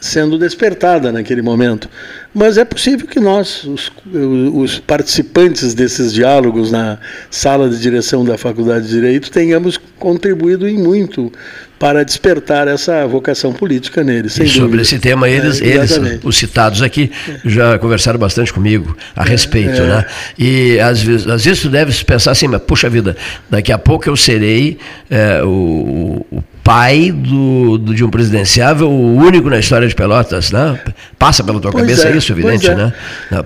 [0.00, 1.88] sendo despertada naquele momento.
[2.34, 3.92] Mas é possível que nós, os,
[4.52, 6.98] os, participantes desses diálogos na
[7.30, 11.30] sala de direção da Faculdade de Direito, tenhamos contribuído em muito
[11.78, 14.32] para despertar essa vocação política neles.
[14.32, 14.82] Sem sobre dúvida.
[14.82, 17.10] esse tema, eles, é, eles, os citados aqui,
[17.44, 19.80] já conversaram bastante comigo a é, respeito.
[19.80, 20.06] É, né?
[20.38, 23.16] E às vezes, às vezes tu deves pensar assim, mas puxa vida,
[23.50, 24.78] daqui a pouco eu serei
[25.10, 30.50] é, o, o pai do, do, de um presidenciável, o único na história de Pelotas,
[30.50, 30.80] né?
[31.18, 32.74] Passa pela tua pois cabeça é, isso, evidente, é.
[32.74, 32.92] né?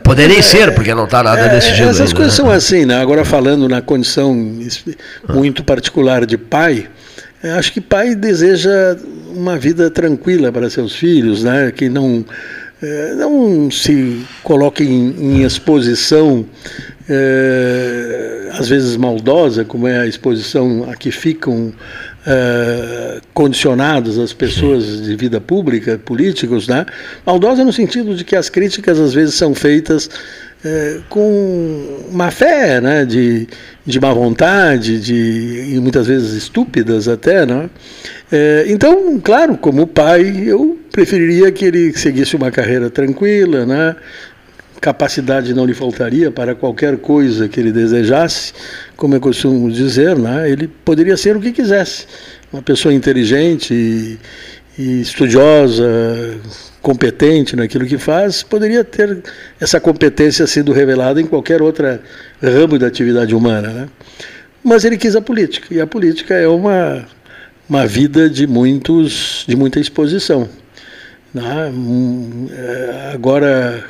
[0.02, 1.90] Poderia é, ser, porque não está nada é, desse jeito.
[1.90, 2.44] Essas ainda, coisas né?
[2.44, 3.00] são assim, né?
[3.00, 4.34] Agora falando na condição
[5.28, 6.88] muito particular de pai,
[7.56, 8.96] acho que pai deseja
[9.34, 11.72] uma vida tranquila para seus filhos, né?
[11.74, 12.24] Que não
[12.82, 16.46] é, não se coloque em, em exposição
[17.08, 21.72] é, às vezes maldosa, como é a exposição a que ficam
[22.28, 26.84] uh, condicionados às pessoas de vida pública, políticos, né?
[27.24, 30.10] Maldosa no sentido de que as críticas às vezes são feitas
[30.64, 33.46] é, com má fé, né, de,
[33.86, 37.46] de má vontade, de, e muitas vezes estúpidas até.
[37.46, 37.70] Né?
[38.30, 43.94] É, então, claro, como pai, eu preferiria que ele seguisse uma carreira tranquila, né?
[44.80, 48.52] Capacidade não lhe faltaria para qualquer coisa que ele desejasse,
[48.96, 50.50] como eu costumo dizer, né?
[50.50, 52.06] ele poderia ser o que quisesse.
[52.52, 54.18] Uma pessoa inteligente e,
[54.78, 55.84] e estudiosa,
[56.80, 59.22] competente naquilo que faz, poderia ter
[59.60, 62.00] essa competência sido revelada em qualquer outra
[62.42, 63.68] ramo da atividade humana.
[63.68, 63.88] Né?
[64.62, 67.06] Mas ele quis a política, e a política é uma,
[67.68, 70.48] uma vida de, muitos, de muita exposição.
[71.34, 71.70] Né?
[71.72, 73.84] Hum, é, agora,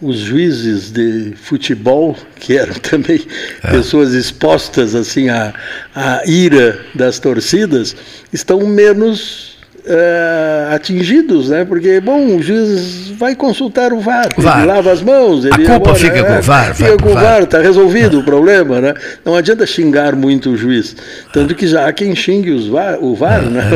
[0.00, 3.20] os juízes de futebol, que eram também
[3.62, 3.70] é.
[3.70, 5.52] pessoas expostas assim à,
[5.94, 7.96] à ira das torcidas,
[8.32, 9.58] estão menos
[9.88, 11.64] uh, atingidos, né?
[11.64, 14.58] Porque, bom, o juiz vai consultar o VAR, VAR.
[14.58, 15.44] ele lava as mãos.
[15.44, 16.74] Ele, a culpa agora, fica é, com o VAR.
[16.74, 18.94] Fica com o VAR, está resolvido o problema, né?
[19.24, 20.94] Não adianta xingar muito o juiz.
[21.32, 23.70] Tanto que já há quem xingue os VAR, o VAR, é, né?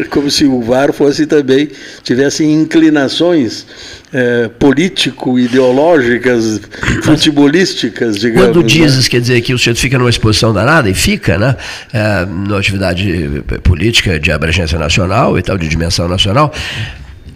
[0.00, 1.68] É Como se o VAR fosse também,
[2.02, 3.66] tivesse inclinações
[4.12, 6.60] é, político-ideológicas,
[7.02, 8.48] futebolísticas, digamos.
[8.48, 8.66] Quando né?
[8.66, 9.10] dizes, né?
[9.10, 11.56] quer dizer que o sujeito fica numa exposição danada, e fica, né?
[11.92, 16.52] É, numa atividade política de abrangência nacional e tal, de dimensão nacional,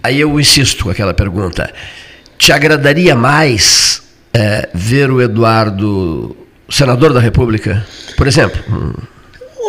[0.02, 1.72] aí eu insisto com aquela pergunta.
[2.38, 4.02] Te agradaria mais
[4.34, 6.36] é, ver o Eduardo
[6.68, 7.86] senador da República,
[8.16, 8.60] por exemplo?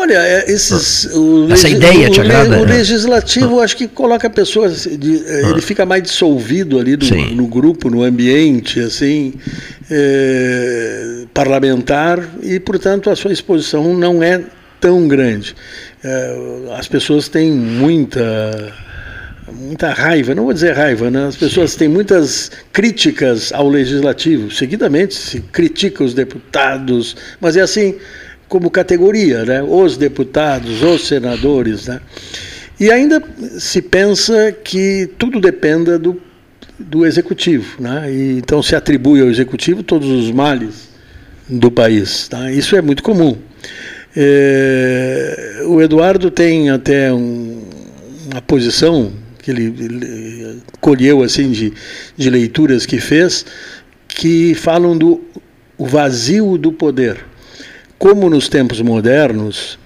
[0.07, 2.59] Olha, é, esses, o essa ideia te agrada?
[2.59, 7.47] O, legislativo, acho que coloca pessoas, de, é, ele fica mais dissolvido ali no, no
[7.47, 9.33] grupo, no ambiente, assim,
[9.91, 14.41] é, parlamentar, e portanto a sua exposição não é
[14.79, 15.53] tão grande.
[16.01, 18.73] É, as pessoas têm muita
[19.51, 21.27] muita raiva, não vou dizer raiva, né?
[21.27, 24.51] as pessoas têm muitas críticas ao legislativo.
[24.51, 27.95] Seguidamente se critica os deputados, mas é assim,
[28.47, 29.63] como categoria, né?
[29.63, 31.87] os deputados, os senadores.
[31.87, 31.99] Né?
[32.79, 33.21] E ainda
[33.59, 36.21] se pensa que tudo dependa do,
[36.79, 37.81] do executivo.
[37.81, 38.11] Né?
[38.11, 40.89] E, então se atribui ao executivo todos os males
[41.49, 42.27] do país.
[42.27, 42.51] Tá?
[42.51, 43.37] Isso é muito comum.
[44.15, 47.61] É, o Eduardo tem até um,
[48.31, 49.11] uma posição
[49.43, 51.71] que ele, ele, colheu assim de,
[52.17, 53.45] de leituras que fez
[54.07, 55.21] que falam do
[55.77, 57.23] vazio do poder.
[57.97, 59.79] Como nos tempos modernos,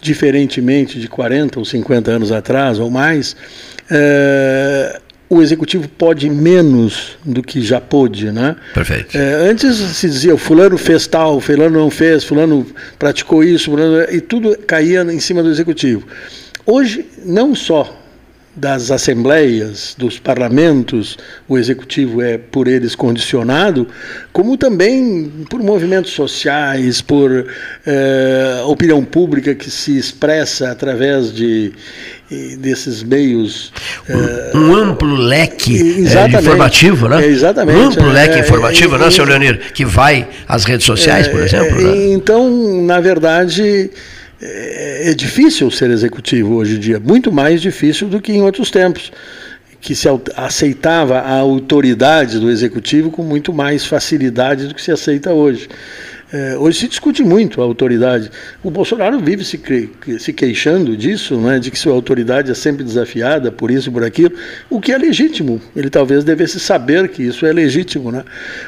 [0.00, 3.36] diferentemente de 40 ou 50 anos atrás ou mais,
[3.90, 8.56] é, o executivo pode menos do que já pôde, né?
[8.74, 9.16] Perfeito.
[9.16, 12.66] É, antes se dizia, fulano fez tal, fulano não fez, fulano
[12.98, 16.06] praticou isso, fulano, e tudo caía em cima do executivo.
[16.66, 17.99] Hoje, não só
[18.54, 21.16] das assembleias, dos parlamentos,
[21.48, 23.86] o executivo é por eles condicionado,
[24.32, 27.46] como também por movimentos sociais, por
[27.86, 31.72] eh, opinião pública que se expressa através de
[32.58, 33.72] desses meios
[34.54, 37.26] um, um amplo leque é, informativo, né?
[37.26, 37.76] exatamente.
[37.76, 41.80] Um amplo leque é, informativo, né, senhor Leonir, que vai às redes sociais, por exemplo.
[41.80, 42.12] Né?
[42.12, 42.48] Então,
[42.82, 43.90] na verdade,
[44.40, 48.70] é, é difícil ser executivo hoje em dia, muito mais difícil do que em outros
[48.70, 49.12] tempos,
[49.80, 55.32] que se aceitava a autoridade do executivo com muito mais facilidade do que se aceita
[55.32, 55.68] hoje.
[56.32, 58.30] É, hoje se discute muito a autoridade.
[58.62, 59.60] O Bolsonaro vive se,
[60.18, 64.32] se queixando disso, né, de que sua autoridade é sempre desafiada por isso, por aquilo,
[64.68, 65.60] o que é legítimo.
[65.74, 68.12] Ele talvez devesse saber que isso é legítimo.
[68.12, 68.22] Né?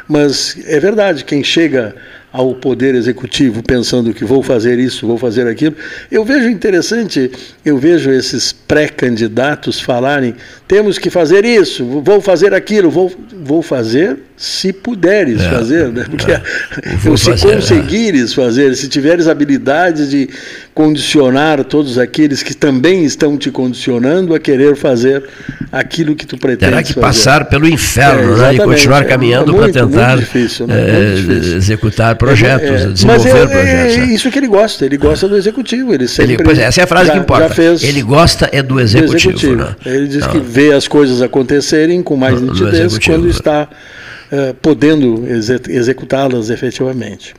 [0.09, 1.95] Mas é verdade, quem chega
[2.33, 5.77] ao poder executivo pensando que vou fazer isso, vou fazer aquilo.
[6.11, 7.31] Eu vejo interessante,
[7.65, 10.35] eu vejo esses pré-candidatos falarem:
[10.67, 13.13] temos que fazer isso, vou fazer aquilo, vou,
[13.45, 16.07] vou fazer se puderes é, fazer, né?
[16.09, 16.41] Porque é,
[17.17, 18.35] se fazer, conseguires é.
[18.35, 20.29] fazer, se tiveres habilidades de
[20.75, 25.23] condicionar todos aqueles que também estão te condicionando a querer fazer
[25.71, 27.01] aquilo que tu pretendes Terá que fazer.
[27.01, 28.55] passar pelo inferno é, né?
[28.55, 30.75] e continuar caminhando é para tentar difícil, né?
[30.75, 33.97] É, executar projetos, é, desenvolver mas projetos.
[33.97, 34.15] É né?
[34.15, 35.93] isso que ele gosta, ele gosta do executivo.
[35.93, 37.63] Ele sempre ele, pois é, essa é a frase já, que importa.
[37.83, 39.13] Ele gosta é do executivo.
[39.13, 39.57] Do executivo.
[39.57, 39.77] Né?
[39.85, 43.69] Ele diz que vê as coisas acontecerem com mais nitidez quando está
[44.35, 47.35] eh, podendo executá-las efetivamente.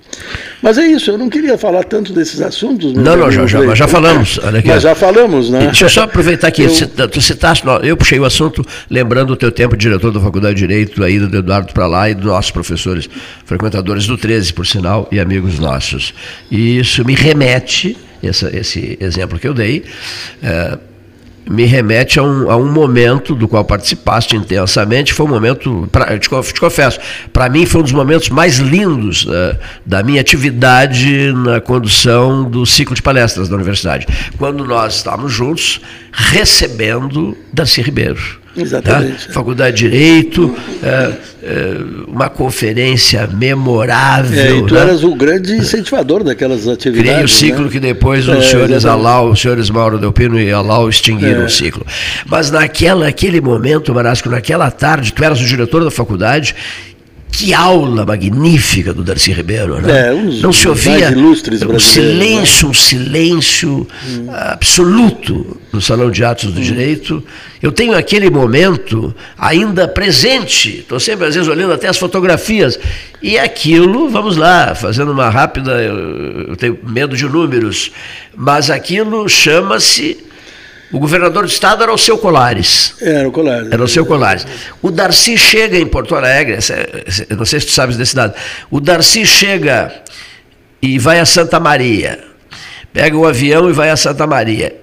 [0.61, 2.93] Mas é isso, eu não queria falar tanto desses assuntos.
[2.93, 4.39] Não, não, já, já, mas já falamos.
[4.43, 4.67] Olha aqui.
[4.67, 5.65] Mas já falamos, né?
[5.65, 7.07] Deixa eu só aproveitar que eu...
[7.09, 10.67] tu citaste, eu puxei o assunto lembrando o teu tempo de diretor da Faculdade de
[10.67, 13.09] Direito, aí do Eduardo para lá e dos nossos professores,
[13.43, 16.13] frequentadores do 13, por sinal, e amigos nossos.
[16.51, 19.83] E isso me remete esse, esse exemplo que eu dei,
[20.43, 20.77] é,
[21.49, 25.13] me remete a um, a um momento do qual participaste intensamente.
[25.13, 26.99] Foi um momento, pra, te, te confesso,
[27.31, 32.65] para mim foi um dos momentos mais lindos uh, da minha atividade na condução do
[32.65, 34.07] ciclo de palestras da universidade.
[34.37, 38.42] Quando nós estávamos juntos recebendo Darcy Ribeiro.
[38.55, 39.27] Exatamente.
[39.27, 39.33] Tá?
[39.33, 41.13] Faculdade de Direito, é,
[41.43, 44.39] é, uma conferência memorável.
[44.39, 44.81] É, e tu né?
[44.81, 47.11] eras o grande incentivador daquelas atividades.
[47.11, 47.71] Criei o ciclo né?
[47.71, 51.45] que depois os é, senhores Alau, os senhores Mauro Delpino e Alau extinguiram é.
[51.45, 51.85] o ciclo.
[52.25, 56.55] Mas naquela, naquele momento, Marasco, naquela tarde, tu eras o diretor da faculdade
[57.33, 60.09] que aula magnífica do Darcy Ribeiro, né?
[60.09, 62.69] É, Não se ouvia um silêncio, né?
[62.69, 64.27] um silêncio hum.
[64.31, 66.63] absoluto no Salão de Atos do hum.
[66.63, 67.23] Direito.
[67.59, 72.79] Eu tenho aquele momento ainda presente, estou sempre às vezes olhando até as fotografias,
[73.19, 77.91] e aquilo, vamos lá, fazendo uma rápida, eu, eu tenho medo de números,
[78.37, 80.23] mas aquilo chama-se
[80.93, 82.93] o governador do estado era o seu Colares.
[83.01, 83.71] Era o Colares.
[83.71, 84.45] Era o seu Colares.
[84.79, 86.59] O Darcy chega em Porto Alegre,
[87.35, 88.35] não sei se tu sabes desse dado.
[88.69, 89.91] O Darcy chega
[90.79, 92.23] e vai a Santa Maria.
[92.93, 94.75] Pega o avião e vai a Santa Maria.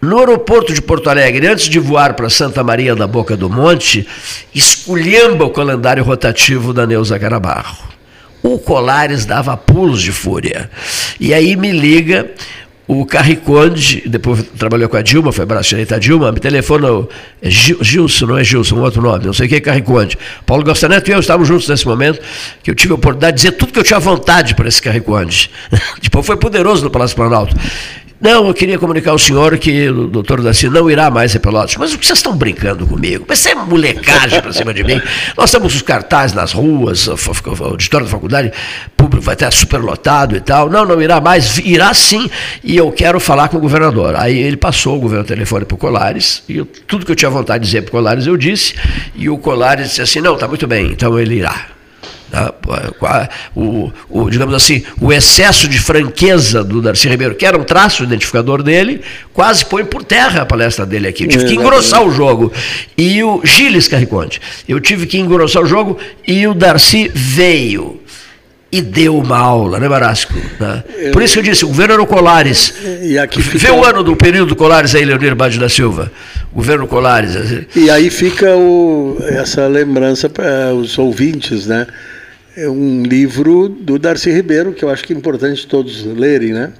[0.00, 4.08] No aeroporto de Porto Alegre, antes de voar para Santa Maria da Boca do Monte,
[4.54, 7.88] esculhamba o calendário rotativo da Neuza Carabarro.
[8.42, 10.70] O Colares dava pulos de fúria.
[11.20, 12.30] E aí me liga
[12.88, 17.06] o Carriconde, depois trabalhou com a Dilma, foi braço direito da Dilma, me telefona,
[17.42, 20.16] é Gilson, não é Gilson, um outro nome, não sei o que é Carriconde.
[20.46, 22.18] Paulo Gostaneto e eu estávamos juntos nesse momento,
[22.62, 25.50] que eu tive a oportunidade de dizer tudo que eu tinha vontade para esse Carriconde.
[26.02, 27.54] depois foi poderoso no Palácio Planalto.
[28.20, 31.76] Não, eu queria comunicar ao senhor que o doutor Daci não irá mais a Pelotas.
[31.76, 33.24] Mas o que vocês estão brincando comigo?
[33.28, 35.00] Mas isso é molecagem para cima de mim.
[35.36, 37.16] Nós temos os cartazes nas ruas, o
[37.64, 38.52] auditório da faculdade
[38.96, 40.68] público vai estar superlotado e tal.
[40.68, 42.28] Não, não irá mais, irá sim,
[42.64, 44.16] e eu quero falar com o governador.
[44.16, 47.30] Aí ele passou o governo telefone para o Colares, e eu, tudo que eu tinha
[47.30, 48.74] vontade de dizer para o Colares eu disse,
[49.14, 51.77] e o Colares disse assim, não, está muito bem, então ele irá.
[52.30, 52.54] Tá?
[53.54, 58.02] O, o, digamos assim, o excesso de franqueza do Darcy Ribeiro, que era um traço
[58.02, 59.00] identificador dele,
[59.32, 61.24] quase põe por terra a palestra dele aqui.
[61.24, 62.52] Eu tive que engrossar o jogo.
[62.96, 68.00] E o Gilles Carriconte, eu tive que engrossar o jogo e o Darcy veio
[68.70, 70.34] e deu uma aula, né, Marasco?
[70.60, 70.84] Né?
[71.12, 72.74] Por isso que eu disse, o governo Colares.
[73.02, 73.58] E aqui fica...
[73.58, 76.12] Vê o ano do período Colares aí, Leonir Bade da Silva.
[76.52, 77.34] Governo Colares.
[77.74, 81.86] E aí fica o, essa lembrança para os ouvintes, né?
[82.58, 86.72] É um livro do Darcy Ribeiro, que eu acho que é importante todos lerem, né?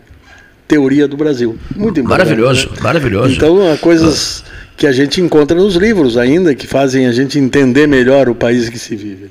[0.66, 1.56] Teoria do Brasil.
[1.74, 2.26] Muito importante.
[2.26, 2.76] Maravilhoso, né?
[2.82, 3.34] maravilhoso.
[3.34, 4.42] Então, há coisas
[4.76, 8.68] que a gente encontra nos livros ainda, que fazem a gente entender melhor o país
[8.68, 9.24] que se vive.
[9.24, 9.30] Né?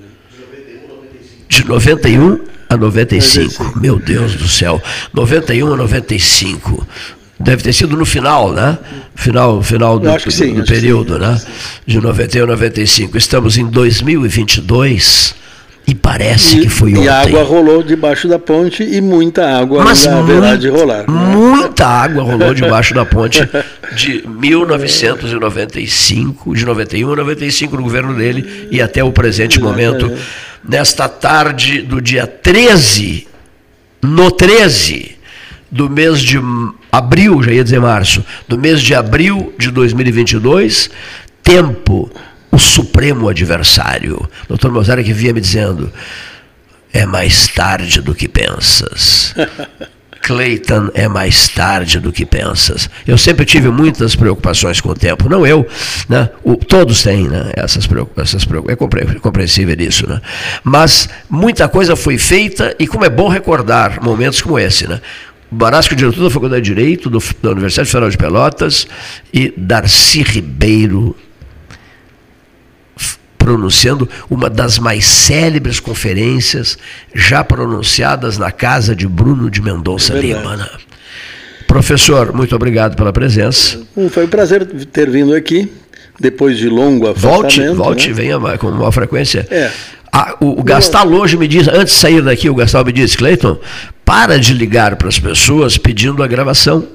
[1.49, 3.63] De 91 a 95.
[3.63, 3.79] 95.
[3.79, 4.81] Meu Deus do céu.
[5.13, 6.87] 91 a 95.
[7.39, 8.77] Deve ter sido no final, né?
[9.15, 11.41] Final, final do, sim, do período, sim, né?
[11.85, 13.17] De 91 a 95.
[13.17, 15.35] Estamos em 2022
[15.87, 17.05] e parece e, que foi ontem.
[17.05, 21.09] E a água rolou debaixo da ponte e muita água Mas ainda haverá de rolar.
[21.09, 23.49] Muita água rolou debaixo da ponte
[23.95, 30.11] de 1995, de 91 a 95 no governo dele e até o presente momento.
[30.67, 33.25] Nesta tarde do dia 13,
[34.01, 35.15] no 13
[35.71, 36.37] do mês de
[36.91, 40.89] abril, já ia dizer março, do mês de abril de 2022,
[41.41, 42.11] tempo
[42.51, 44.27] o supremo adversário.
[44.47, 45.91] Doutor Mozart que vinha me dizendo,
[46.93, 49.33] é mais tarde do que pensas.
[50.27, 52.89] Clayton é mais tarde do que pensas.
[53.07, 55.65] Eu sempre tive muitas preocupações com o tempo, não eu,
[56.09, 56.29] né?
[56.43, 57.51] O, todos têm né?
[57.55, 60.19] essas preocupações, é compreensível isso, né?
[60.65, 64.99] Mas muita coisa foi feita e como é bom recordar momentos como esse, né?
[65.49, 68.85] Barasco, diretor da Faculdade de Direito do, da Universidade Federal de Pelotas
[69.33, 71.15] e Darcy Ribeiro,
[73.47, 76.77] pronunciando uma das mais célebres conferências
[77.15, 80.57] já pronunciadas na casa de Bruno de Mendonça é Lima.
[80.57, 80.67] Né?
[81.65, 83.79] Professor, muito obrigado pela presença.
[84.11, 85.71] Foi um prazer ter vindo aqui,
[86.19, 87.77] depois de longo afastamento.
[87.77, 88.13] Volte, volte, né?
[88.15, 89.47] venha com maior frequência.
[89.49, 89.71] É.
[90.11, 93.15] Ah, o, o Gastal hoje me diz, antes de sair daqui, o Gastal me disse,
[93.15, 93.57] Cleiton,
[94.03, 96.85] para de ligar para as pessoas pedindo a gravação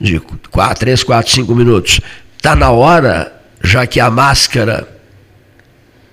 [0.00, 0.18] de
[0.50, 2.00] 4, 3, 4, 5 minutos.
[2.38, 3.30] Está na hora,
[3.62, 4.91] já que a máscara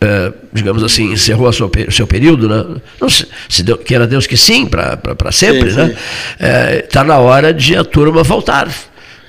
[0.02, 2.82] é, digamos assim, encerrou o seu, período, né?
[3.02, 5.96] Não, se, se deu, queira Deus que sim, para sempre, sim, né?
[6.40, 8.70] Está é, tá na hora de a turma voltar,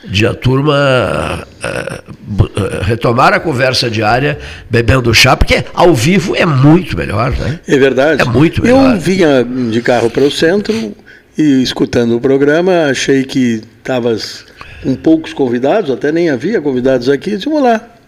[0.05, 4.39] de a turma é, retomar a conversa diária
[4.71, 7.59] bebendo chá, porque ao vivo é muito melhor, né?
[7.67, 8.23] É verdade.
[8.23, 8.95] É muito melhor.
[8.95, 10.95] Eu vinha de carro para o centro
[11.37, 14.45] e escutando o programa, achei que estavas
[14.83, 18.00] com poucos convidados, até nem havia convidados aqui, disse, vamos lá.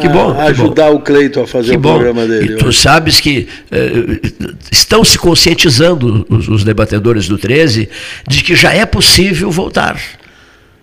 [0.00, 0.32] Que bom.
[0.38, 0.96] A, ajudar bom.
[0.96, 1.94] o Cleito a fazer que o bom.
[1.94, 2.54] programa dele.
[2.54, 4.20] E tu sabes que eh,
[4.70, 7.88] estão se conscientizando os, os, debatedores do 13
[8.28, 10.00] de que já é possível voltar.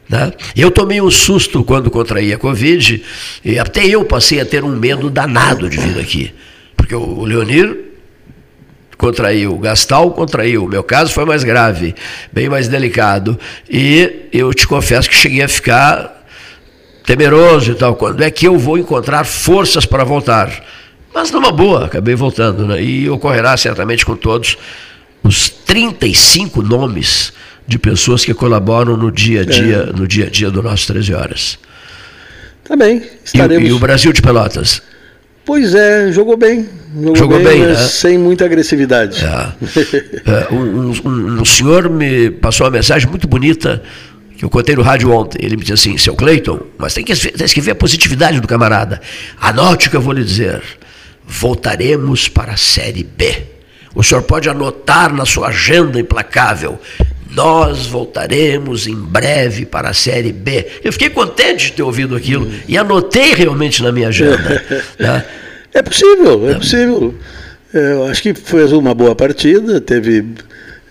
[0.09, 0.31] Né?
[0.55, 3.01] Eu tomei um susto quando contraí a Covid,
[3.43, 6.33] e até eu passei a ter um medo danado de vir aqui.
[6.75, 7.87] Porque o, o Leonir
[8.97, 11.93] contraiu, o Gastal contraiu, o meu caso foi mais grave,
[12.31, 13.39] bem mais delicado.
[13.69, 16.16] E eu te confesso que cheguei a ficar
[17.07, 17.95] temeroso e tal.
[17.95, 20.63] Quando é que eu vou encontrar forças para voltar?
[21.13, 22.67] Mas numa boa, acabei voltando.
[22.67, 22.83] Né?
[22.83, 24.57] E ocorrerá certamente com todos
[25.23, 27.31] os 35 nomes
[27.65, 29.97] de pessoas que colaboram no dia a dia, é.
[29.97, 31.57] no dia a dia do nosso 13 horas.
[32.65, 33.63] Tá bem, estaremos...
[33.65, 34.81] E, e o Brasil de Pelotas?
[35.45, 36.67] Pois é, jogou bem.
[36.93, 37.75] Jogou, jogou bem, bem né?
[37.75, 39.23] sem muita agressividade.
[39.23, 39.53] É.
[40.27, 43.81] é um, um, um, senhor me passou uma mensagem muito bonita
[44.37, 45.39] que eu contei no rádio ontem.
[45.43, 48.47] Ele me disse assim, seu Cleiton, mas tem que, tem que ver a positividade do
[48.47, 49.01] camarada.
[49.41, 50.61] Anote o que eu vou lhe dizer.
[51.25, 53.43] Voltaremos para a Série B.
[53.95, 56.79] O senhor pode anotar na sua agenda implacável.
[57.31, 60.67] Nós voltaremos em breve para a Série B.
[60.83, 64.63] Eu fiquei contente de ter ouvido aquilo e anotei realmente na minha agenda.
[64.99, 65.25] né?
[65.73, 67.15] É possível, é possível.
[67.73, 70.23] Eu acho que foi uma boa partida, teve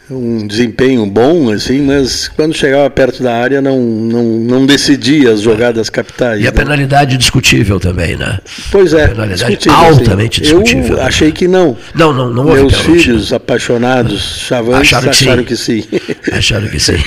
[0.08, 5.40] um desempenho bom, assim, mas quando chegava perto da área não, não, não decidia as
[5.40, 6.38] jogadas capitais.
[6.38, 6.48] E né?
[6.48, 8.38] a penalidade discutível também, né?
[8.70, 10.50] Pois é, discutível, altamente assim.
[10.50, 10.98] discutível.
[10.98, 11.76] Eu achei que não.
[11.92, 15.84] Não, não, não Meus filhos apaixonados, chavantes, acharam, que, acharam que sim.
[16.32, 16.98] Acharam que sim.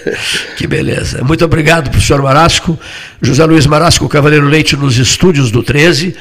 [0.56, 1.22] que beleza.
[1.22, 2.78] Muito obrigado, professor Marasco.
[3.20, 6.16] José Luiz Marasco, Cavaleiro Leite, nos estúdios do 13.